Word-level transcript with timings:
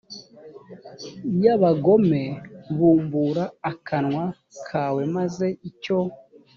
y 1.43 1.45
abagome 1.55 2.23
bumbura 2.75 3.43
akanwa 3.71 4.25
kawe 4.67 5.01
maze 5.15 5.45
icyo 5.69 5.99